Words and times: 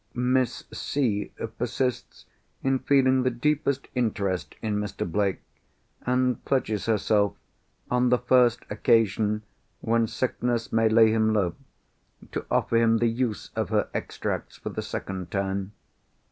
Miss 0.15 0.63
C. 0.73 1.31
persists 1.59 2.25
in 2.63 2.79
feeling 2.79 3.21
the 3.21 3.29
deepest 3.29 3.87
interest 3.93 4.55
in 4.59 4.77
Mr. 4.79 5.07
Blake, 5.07 5.41
and 6.07 6.43
pledges 6.43 6.87
herself, 6.87 7.35
on 7.91 8.09
the 8.09 8.17
first 8.17 8.61
occasion 8.71 9.43
when 9.79 10.07
sickness 10.07 10.73
may 10.73 10.89
lay 10.89 11.11
him 11.11 11.33
low, 11.35 11.53
to 12.31 12.47
offer 12.49 12.77
him 12.77 12.97
the 12.97 13.05
use 13.09 13.51
of 13.55 13.69
her 13.69 13.89
Extracts 13.93 14.55
for 14.57 14.69
the 14.69 14.81
second 14.81 15.29
time. 15.29 15.71